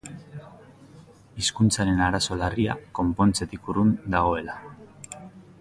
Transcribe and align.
Hizkuntzaren 1.43 2.01
arazo 2.07 2.39
larria 2.41 2.79
konpontzetik 3.01 3.73
urrun 3.75 3.95
dagoela. 4.17 4.61